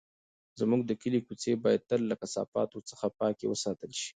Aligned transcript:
زموږ 0.59 0.81
د 0.85 0.91
کلي 1.01 1.19
کوڅې 1.27 1.51
باید 1.63 1.81
تل 1.89 2.01
له 2.11 2.15
کثافاتو 2.21 2.85
څخه 2.89 3.05
پاکې 3.19 3.45
وساتل 3.47 3.91
شي. 4.01 4.09